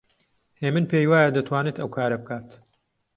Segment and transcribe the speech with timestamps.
[0.61, 2.49] هێمن پێی وایە دەتوانێت ئەو کارە بکات.